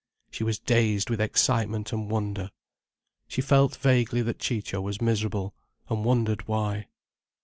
[0.31, 2.49] She was dazed with excitement and wonder.
[3.27, 5.53] She felt vaguely that Ciccio was miserable,
[5.89, 6.87] and wondered why.